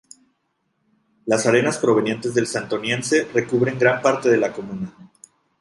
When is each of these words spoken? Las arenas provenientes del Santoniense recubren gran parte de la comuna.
Las 1.27 1.45
arenas 1.45 1.77
provenientes 1.77 2.33
del 2.33 2.47
Santoniense 2.47 3.29
recubren 3.35 3.77
gran 3.77 4.01
parte 4.01 4.29
de 4.31 4.37
la 4.37 4.51
comuna. 4.51 4.97